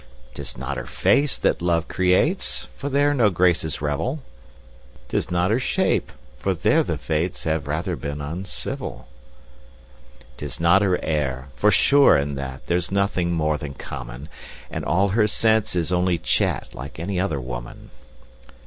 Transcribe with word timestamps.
'Tis 0.33 0.57
not 0.57 0.77
her 0.77 0.87
face 0.87 1.37
that 1.37 1.61
love 1.61 1.87
creates, 1.87 2.69
For 2.75 2.89
there 2.89 3.13
no 3.13 3.29
graces 3.29 3.81
revel; 3.81 4.23
'Tis 5.09 5.29
not 5.29 5.51
her 5.51 5.59
shape, 5.59 6.11
for 6.39 6.55
there 6.55 6.81
the 6.81 6.97
fates 6.97 7.43
Have 7.43 7.67
rather 7.67 7.95
been 7.95 8.19
uncivil. 8.19 9.07
'Tis 10.37 10.59
not 10.59 10.81
her 10.81 10.97
air, 11.03 11.49
for 11.55 11.69
sure 11.69 12.17
in 12.17 12.33
that 12.33 12.65
There's 12.65 12.91
nothing 12.91 13.31
more 13.31 13.59
than 13.59 13.75
common; 13.75 14.27
And 14.71 14.83
all 14.83 15.09
her 15.09 15.27
sense 15.27 15.75
is 15.75 15.91
only 15.93 16.17
chat 16.17 16.73
Like 16.73 16.97
any 16.97 17.19
other 17.19 17.39
woman. 17.39 17.91